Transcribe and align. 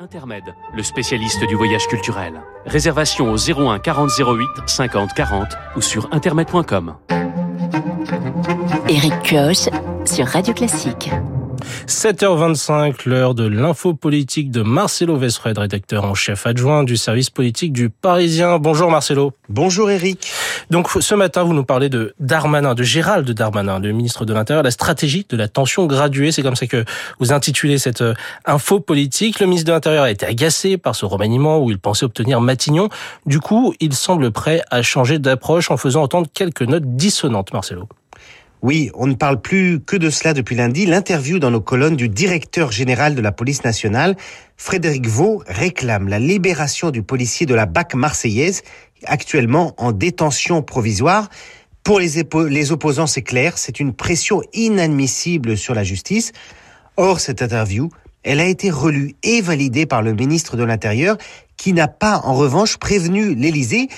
Intermed, 0.00 0.54
le 0.76 0.82
spécialiste 0.84 1.44
du 1.48 1.56
voyage 1.56 1.88
culturel. 1.88 2.40
Réservation 2.66 3.32
au 3.32 3.36
01 3.36 3.80
40 3.80 4.10
08 4.16 4.48
50 4.68 5.12
40 5.12 5.48
ou 5.74 5.80
sur 5.80 6.08
intermed.com. 6.12 6.94
Eric 8.88 9.22
Kioch 9.24 9.68
sur 10.04 10.24
Radio 10.28 10.54
Classique. 10.54 11.10
7h25, 11.88 13.08
l'heure 13.08 13.34
de 13.34 13.46
l'info 13.46 13.94
politique 13.94 14.50
de 14.50 14.60
Marcelo 14.60 15.16
Vesfred, 15.16 15.56
rédacteur 15.56 16.04
en 16.04 16.12
chef 16.12 16.46
adjoint 16.46 16.84
du 16.84 16.98
service 16.98 17.30
politique 17.30 17.72
du 17.72 17.88
Parisien. 17.88 18.58
Bonjour 18.58 18.90
Marcelo. 18.90 19.32
Bonjour 19.48 19.90
Eric. 19.90 20.30
Donc 20.68 20.90
ce 21.00 21.14
matin, 21.14 21.44
vous 21.44 21.54
nous 21.54 21.64
parlez 21.64 21.88
de 21.88 22.14
Darmanin, 22.20 22.74
de 22.74 22.82
Gérald 22.82 23.30
Darmanin, 23.30 23.78
le 23.78 23.92
ministre 23.92 24.26
de 24.26 24.34
l'Intérieur, 24.34 24.62
la 24.62 24.70
stratégie 24.70 25.24
de 25.26 25.34
la 25.34 25.48
tension 25.48 25.86
graduée. 25.86 26.30
C'est 26.30 26.42
comme 26.42 26.56
ça 26.56 26.66
que 26.66 26.84
vous 27.20 27.32
intitulez 27.32 27.78
cette 27.78 28.02
euh, 28.02 28.12
info 28.44 28.80
politique. 28.80 29.40
Le 29.40 29.46
ministre 29.46 29.68
de 29.68 29.72
l'Intérieur 29.72 30.04
a 30.04 30.10
été 30.10 30.26
agacé 30.26 30.76
par 30.76 30.94
ce 30.94 31.06
remaniement 31.06 31.58
où 31.58 31.70
il 31.70 31.78
pensait 31.78 32.04
obtenir 32.04 32.42
Matignon. 32.42 32.90
Du 33.24 33.40
coup, 33.40 33.72
il 33.80 33.94
semble 33.94 34.30
prêt 34.30 34.60
à 34.70 34.82
changer 34.82 35.18
d'approche 35.18 35.70
en 35.70 35.78
faisant 35.78 36.02
entendre 36.02 36.28
quelques 36.34 36.60
notes 36.60 36.84
dissonantes, 36.96 37.54
Marcelo. 37.54 37.88
Oui, 38.60 38.90
on 38.94 39.06
ne 39.06 39.14
parle 39.14 39.40
plus 39.40 39.78
que 39.78 39.96
de 39.96 40.10
cela 40.10 40.34
depuis 40.34 40.56
lundi. 40.56 40.84
L'interview 40.84 41.38
dans 41.38 41.52
nos 41.52 41.60
colonnes 41.60 41.94
du 41.94 42.08
directeur 42.08 42.72
général 42.72 43.14
de 43.14 43.20
la 43.20 43.30
police 43.30 43.62
nationale, 43.62 44.16
Frédéric 44.56 45.06
Vaux, 45.06 45.44
réclame 45.46 46.08
la 46.08 46.18
libération 46.18 46.90
du 46.90 47.04
policier 47.04 47.46
de 47.46 47.54
la 47.54 47.66
BAC 47.66 47.94
marseillaise, 47.94 48.62
actuellement 49.04 49.74
en 49.76 49.92
détention 49.92 50.62
provisoire. 50.62 51.28
Pour 51.84 52.00
les, 52.00 52.72
opposants, 52.72 53.06
c'est 53.06 53.22
clair, 53.22 53.56
c'est 53.56 53.78
une 53.78 53.94
pression 53.94 54.42
inadmissible 54.52 55.56
sur 55.56 55.74
la 55.74 55.84
justice. 55.84 56.32
Or, 56.96 57.20
cette 57.20 57.42
interview, 57.42 57.90
elle 58.24 58.40
a 58.40 58.44
été 58.44 58.70
relue 58.70 59.14
et 59.22 59.40
validée 59.40 59.86
par 59.86 60.02
le 60.02 60.14
ministre 60.14 60.56
de 60.56 60.64
l'Intérieur, 60.64 61.16
qui 61.56 61.72
n'a 61.72 61.88
pas, 61.88 62.20
en 62.24 62.34
revanche, 62.34 62.76
prévenu 62.76 63.34
l'Élysée 63.36 63.88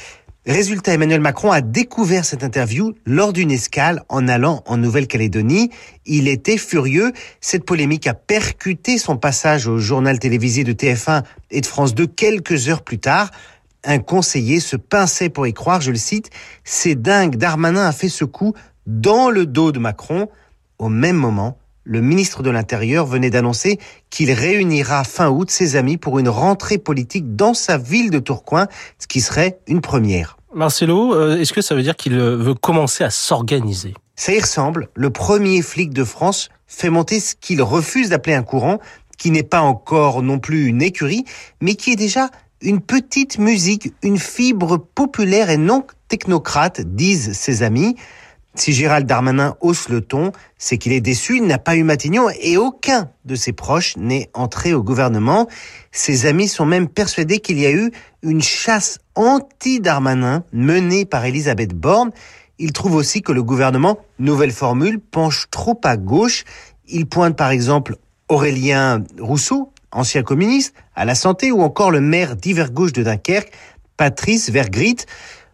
Résultat, 0.46 0.94
Emmanuel 0.94 1.20
Macron 1.20 1.52
a 1.52 1.60
découvert 1.60 2.24
cette 2.24 2.42
interview 2.42 2.94
lors 3.04 3.34
d'une 3.34 3.50
escale 3.50 4.02
en 4.08 4.26
allant 4.26 4.62
en 4.64 4.78
Nouvelle-Calédonie. 4.78 5.70
Il 6.06 6.28
était 6.28 6.56
furieux. 6.56 7.12
Cette 7.42 7.66
polémique 7.66 8.06
a 8.06 8.14
percuté 8.14 8.96
son 8.96 9.18
passage 9.18 9.66
au 9.66 9.76
journal 9.76 10.18
télévisé 10.18 10.64
de 10.64 10.72
TF1 10.72 11.24
et 11.50 11.60
de 11.60 11.66
France 11.66 11.94
2 11.94 12.06
quelques 12.06 12.70
heures 12.70 12.80
plus 12.80 12.98
tard. 12.98 13.30
Un 13.84 13.98
conseiller 13.98 14.60
se 14.60 14.76
pinçait 14.76 15.28
pour 15.28 15.46
y 15.46 15.52
croire, 15.52 15.82
je 15.82 15.90
le 15.90 15.98
cite, 15.98 16.30
c'est 16.64 16.94
dingue, 16.94 17.36
Darmanin 17.36 17.86
a 17.86 17.92
fait 17.92 18.08
ce 18.10 18.24
coup 18.24 18.54
dans 18.86 19.28
le 19.28 19.44
dos 19.44 19.72
de 19.72 19.78
Macron. 19.78 20.28
Au 20.78 20.88
même 20.88 21.16
moment, 21.16 21.58
le 21.84 22.00
ministre 22.00 22.42
de 22.42 22.50
l'Intérieur 22.50 23.06
venait 23.06 23.30
d'annoncer 23.30 23.78
qu'il 24.10 24.30
réunira 24.32 25.04
fin 25.04 25.28
août 25.28 25.50
ses 25.50 25.76
amis 25.76 25.96
pour 25.96 26.18
une 26.18 26.28
rentrée 26.28 26.78
politique 26.78 27.36
dans 27.36 27.54
sa 27.54 27.78
ville 27.78 28.10
de 28.10 28.18
Tourcoing, 28.18 28.66
ce 28.98 29.06
qui 29.06 29.20
serait 29.20 29.60
une 29.66 29.80
première. 29.80 30.36
Marcelo, 30.54 31.14
euh, 31.14 31.38
est-ce 31.38 31.52
que 31.52 31.62
ça 31.62 31.74
veut 31.74 31.82
dire 31.82 31.96
qu'il 31.96 32.14
euh, 32.14 32.36
veut 32.36 32.54
commencer 32.54 33.04
à 33.04 33.10
s'organiser? 33.10 33.94
Ça 34.16 34.32
y 34.32 34.40
ressemble. 34.40 34.88
Le 34.94 35.10
premier 35.10 35.62
flic 35.62 35.94
de 35.94 36.04
France 36.04 36.50
fait 36.66 36.90
monter 36.90 37.20
ce 37.20 37.34
qu'il 37.34 37.62
refuse 37.62 38.10
d'appeler 38.10 38.34
un 38.34 38.42
courant, 38.42 38.78
qui 39.16 39.30
n'est 39.30 39.42
pas 39.42 39.60
encore 39.60 40.22
non 40.22 40.38
plus 40.38 40.66
une 40.66 40.82
écurie, 40.82 41.24
mais 41.60 41.74
qui 41.74 41.92
est 41.92 41.96
déjà 41.96 42.30
une 42.62 42.80
petite 42.80 43.38
musique, 43.38 43.92
une 44.02 44.18
fibre 44.18 44.76
populaire 44.76 45.50
et 45.50 45.56
non 45.56 45.84
technocrate, 46.08 46.80
disent 46.80 47.32
ses 47.32 47.62
amis. 47.62 47.96
Si 48.54 48.72
Gérald 48.72 49.06
Darmanin 49.06 49.56
hausse 49.60 49.88
le 49.88 50.00
ton, 50.00 50.32
c'est 50.58 50.76
qu'il 50.76 50.92
est 50.92 51.00
déçu, 51.00 51.36
il 51.36 51.46
n'a 51.46 51.58
pas 51.58 51.76
eu 51.76 51.84
Matignon 51.84 52.28
et 52.40 52.56
aucun 52.56 53.08
de 53.24 53.36
ses 53.36 53.52
proches 53.52 53.96
n'est 53.96 54.28
entré 54.34 54.74
au 54.74 54.82
gouvernement. 54.82 55.46
Ses 55.92 56.26
amis 56.26 56.48
sont 56.48 56.66
même 56.66 56.88
persuadés 56.88 57.38
qu'il 57.38 57.60
y 57.60 57.66
a 57.66 57.70
eu 57.70 57.92
une 58.22 58.42
chasse 58.42 58.98
anti-Darmanin 59.14 60.42
menée 60.52 61.04
par 61.04 61.24
Elisabeth 61.24 61.74
Borne. 61.74 62.10
Ils 62.58 62.72
trouvent 62.72 62.96
aussi 62.96 63.22
que 63.22 63.32
le 63.32 63.42
gouvernement, 63.44 63.98
nouvelle 64.18 64.52
formule, 64.52 64.98
penche 64.98 65.46
trop 65.50 65.80
à 65.84 65.96
gauche. 65.96 66.44
Ils 66.88 67.06
pointent 67.06 67.36
par 67.36 67.52
exemple 67.52 67.96
Aurélien 68.28 69.04
Rousseau, 69.18 69.72
ancien 69.92 70.22
communiste, 70.22 70.74
à 70.96 71.04
la 71.04 71.14
santé, 71.14 71.52
ou 71.52 71.62
encore 71.62 71.92
le 71.92 72.00
maire 72.00 72.34
d'hiver 72.34 72.72
gauche 72.72 72.92
de 72.92 73.04
Dunkerque, 73.04 73.52
Patrice 73.96 74.50
Vergrit. 74.50 74.96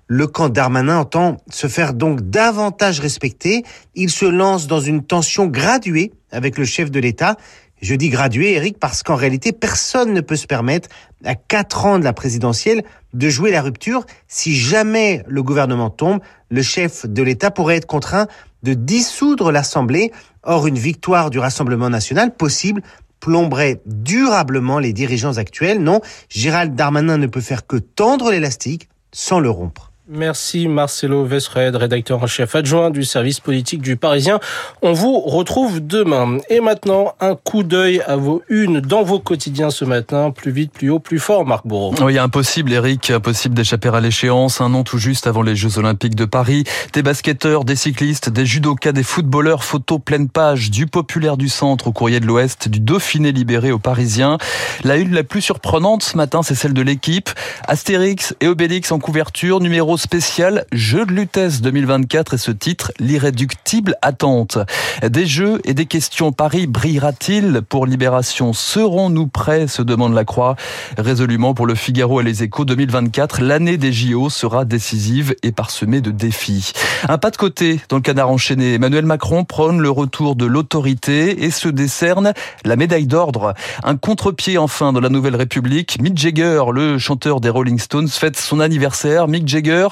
Le 0.08 0.28
camp 0.28 0.48
Darmanin 0.48 0.98
entend 0.98 1.38
se 1.50 1.66
faire 1.66 1.92
donc 1.92 2.20
davantage 2.30 3.00
respecter. 3.00 3.64
Il 3.96 4.08
se 4.08 4.24
lance 4.24 4.68
dans 4.68 4.78
une 4.78 5.02
tension 5.02 5.46
graduée 5.46 6.12
avec 6.30 6.58
le 6.58 6.64
chef 6.64 6.92
de 6.92 7.00
l'État. 7.00 7.36
Je 7.82 7.94
dis 7.96 8.08
graduée, 8.08 8.52
Eric, 8.52 8.78
parce 8.78 9.02
qu'en 9.02 9.16
réalité, 9.16 9.50
personne 9.50 10.12
ne 10.12 10.20
peut 10.20 10.36
se 10.36 10.46
permettre, 10.46 10.88
à 11.24 11.34
quatre 11.34 11.86
ans 11.86 11.98
de 11.98 12.04
la 12.04 12.12
présidentielle, 12.12 12.84
de 13.14 13.28
jouer 13.28 13.50
la 13.50 13.62
rupture. 13.62 14.06
Si 14.28 14.54
jamais 14.54 15.24
le 15.26 15.42
gouvernement 15.42 15.90
tombe, 15.90 16.20
le 16.50 16.62
chef 16.62 17.04
de 17.04 17.22
l'État 17.24 17.50
pourrait 17.50 17.76
être 17.76 17.86
contraint 17.86 18.28
de 18.62 18.74
dissoudre 18.74 19.50
l'Assemblée. 19.50 20.12
Or, 20.44 20.68
une 20.68 20.78
victoire 20.78 21.30
du 21.30 21.40
Rassemblement 21.40 21.90
national 21.90 22.32
possible 22.34 22.80
plomberait 23.18 23.82
durablement 23.86 24.78
les 24.78 24.92
dirigeants 24.92 25.36
actuels. 25.36 25.82
Non, 25.82 26.00
Gérald 26.28 26.76
Darmanin 26.76 27.18
ne 27.18 27.26
peut 27.26 27.40
faire 27.40 27.66
que 27.66 27.76
tendre 27.76 28.30
l'élastique 28.30 28.88
sans 29.10 29.40
le 29.40 29.50
rompre. 29.50 29.85
Merci 30.08 30.68
Marcelo 30.68 31.24
Vesred, 31.24 31.74
rédacteur 31.74 32.22
en 32.22 32.28
chef 32.28 32.54
adjoint 32.54 32.90
du 32.90 33.02
service 33.02 33.40
politique 33.40 33.82
du 33.82 33.96
Parisien. 33.96 34.38
On 34.80 34.92
vous 34.92 35.18
retrouve 35.18 35.84
demain. 35.84 36.38
Et 36.48 36.60
maintenant, 36.60 37.14
un 37.18 37.34
coup 37.34 37.64
d'œil 37.64 38.00
à 38.06 38.14
vos 38.14 38.40
unes 38.48 38.78
dans 38.78 39.02
vos 39.02 39.18
quotidiens 39.18 39.70
ce 39.70 39.84
matin. 39.84 40.30
Plus 40.30 40.52
vite, 40.52 40.70
plus 40.70 40.90
haut, 40.90 41.00
plus 41.00 41.18
fort, 41.18 41.44
Marc 41.44 41.66
Bourreau. 41.66 41.92
Oui, 42.00 42.20
impossible, 42.20 42.72
Eric. 42.72 43.10
Impossible 43.10 43.56
d'échapper 43.56 43.88
à 43.88 43.98
l'échéance. 43.98 44.60
Un 44.60 44.74
an 44.74 44.84
tout 44.84 44.98
juste 44.98 45.26
avant 45.26 45.42
les 45.42 45.56
Jeux 45.56 45.76
Olympiques 45.76 46.14
de 46.14 46.24
Paris. 46.24 46.62
Des 46.92 47.02
basketteurs, 47.02 47.64
des 47.64 47.74
cyclistes, 47.74 48.30
des 48.30 48.46
judokas, 48.46 48.92
des 48.92 49.02
footballeurs. 49.02 49.64
Photos 49.64 49.98
pleine 50.04 50.28
page 50.28 50.70
du 50.70 50.86
populaire 50.86 51.36
du 51.36 51.48
centre 51.48 51.88
au 51.88 51.92
courrier 51.92 52.20
de 52.20 52.26
l'Ouest, 52.26 52.68
du 52.68 52.78
Dauphiné 52.78 53.32
libéré 53.32 53.72
au 53.72 53.80
Parisien. 53.80 54.38
La 54.84 54.98
une 54.98 55.12
la 55.12 55.24
plus 55.24 55.40
surprenante 55.42 56.04
ce 56.04 56.16
matin, 56.16 56.44
c'est 56.44 56.54
celle 56.54 56.74
de 56.74 56.82
l'équipe. 56.82 57.28
Astérix 57.66 58.36
et 58.40 58.46
Obélix 58.46 58.92
en 58.92 59.00
couverture, 59.00 59.58
numéro 59.58 59.95
spécial 59.96 60.64
Jeux 60.72 61.06
de 61.06 61.12
Lutèce 61.12 61.60
2024 61.60 62.34
et 62.34 62.38
ce 62.38 62.50
titre, 62.50 62.92
l'irréductible 62.98 63.96
attente. 64.02 64.58
Des 65.02 65.26
jeux 65.26 65.60
et 65.64 65.74
des 65.74 65.86
questions. 65.86 66.32
Paris 66.32 66.66
brillera-t-il 66.66 67.62
pour 67.62 67.86
Libération? 67.86 68.52
Serons-nous 68.52 69.26
prêts? 69.26 69.66
se 69.66 69.82
demande 69.82 70.14
la 70.14 70.24
Croix. 70.24 70.56
Résolument 70.98 71.54
pour 71.54 71.66
le 71.66 71.74
Figaro 71.74 72.20
et 72.20 72.24
les 72.24 72.42
Échos 72.42 72.64
2024, 72.64 73.40
l'année 73.42 73.76
des 73.76 73.92
JO 73.92 74.30
sera 74.30 74.64
décisive 74.64 75.34
et 75.42 75.52
parsemée 75.52 76.00
de 76.00 76.10
défis. 76.10 76.72
Un 77.08 77.18
pas 77.18 77.30
de 77.30 77.36
côté 77.36 77.80
dans 77.88 77.96
le 77.96 78.02
canard 78.02 78.30
enchaîné. 78.30 78.74
Emmanuel 78.74 79.06
Macron 79.06 79.44
prône 79.44 79.80
le 79.80 79.90
retour 79.90 80.36
de 80.36 80.46
l'autorité 80.46 81.44
et 81.44 81.50
se 81.50 81.68
décerne 81.68 82.32
la 82.64 82.76
médaille 82.76 83.06
d'ordre. 83.06 83.54
Un 83.84 83.96
contre-pied 83.96 84.58
enfin 84.58 84.92
dans 84.92 85.00
la 85.00 85.08
Nouvelle 85.08 85.36
République. 85.36 86.00
Mick 86.00 86.18
Jagger, 86.18 86.64
le 86.72 86.98
chanteur 86.98 87.40
des 87.40 87.50
Rolling 87.50 87.78
Stones, 87.78 88.08
fête 88.08 88.36
son 88.36 88.60
anniversaire. 88.60 89.28
Mick 89.28 89.46
Jagger 89.46 89.85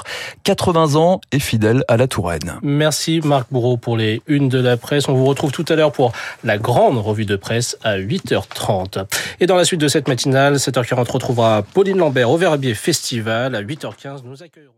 80 0.44 0.97
ans 0.97 1.21
et 1.31 1.38
fidèle 1.38 1.84
à 1.88 1.97
la 1.97 2.09
Touraine. 2.09 2.59
Merci 2.62 3.21
Marc 3.22 3.47
Bourreau 3.50 3.77
pour 3.77 3.97
les 3.97 4.22
unes 4.27 4.49
de 4.49 4.59
la 4.59 4.77
presse. 4.77 5.09
On 5.09 5.15
vous 5.15 5.27
retrouve 5.27 5.53
tout 5.53 5.65
à 5.69 5.77
l'heure 5.77 5.93
pour 5.93 6.12
la 6.43 6.59
grande 6.59 6.99
revue 6.99 7.27
de 7.27 7.37
presse 7.37 7.78
à 7.84 7.99
8h30. 7.99 9.05
Et 9.41 9.47
dans 9.47 9.56
la 9.56 9.65
suite 9.65 9.81
de 9.81 9.88
cette 9.88 10.09
matinale, 10.09 10.56
7h40 10.56 11.10
retrouvera 11.10 11.62
Pauline 11.62 11.99
Lambert 11.99 12.31
au 12.31 12.37
Verbier 12.37 12.75
Festival. 12.75 13.55
À 13.55 13.62
8h15, 13.62 14.22
nous 14.25 14.43
accueillerons 14.43 14.75